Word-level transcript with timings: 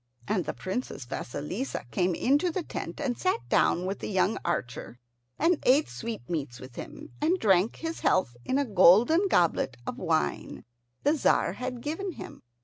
And 0.27 0.45
the 0.45 0.55
Princess 0.55 1.05
Vasilissa 1.05 1.85
came 1.91 2.15
into 2.15 2.49
the 2.49 2.63
tent 2.63 2.99
and 2.99 3.15
sat 3.15 3.47
down 3.49 3.85
with 3.85 3.99
the 3.99 4.09
young 4.09 4.39
archer, 4.43 4.97
and 5.37 5.59
ate 5.61 5.87
sweetmeats 5.87 6.59
with 6.59 6.73
him, 6.75 7.09
and 7.21 7.37
drank 7.37 7.75
his 7.75 7.99
health 7.99 8.35
in 8.43 8.57
a 8.57 8.65
golden 8.65 9.27
goblet 9.27 9.77
of 9.85 9.97
the 9.97 10.03
wine 10.03 10.65
the 11.03 11.13
Tzar 11.13 11.53
had 11.53 11.81
given 11.83 12.13
him. 12.13 12.41